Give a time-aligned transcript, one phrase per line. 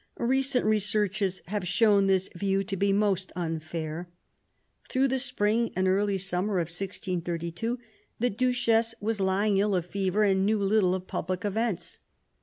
[0.17, 4.09] Recent re searches have shown this view to be most unfair.
[4.89, 7.77] Through the spring and early summer of 1632
[8.17, 11.99] the Duchess was lying ill of fever and knew little of public events.